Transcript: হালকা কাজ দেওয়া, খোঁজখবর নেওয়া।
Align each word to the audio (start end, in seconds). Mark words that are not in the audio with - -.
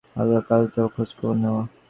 হালকা 0.15 0.41
কাজ 0.49 0.63
দেওয়া, 0.73 0.89
খোঁজখবর 0.95 1.35
নেওয়া। 1.41 1.63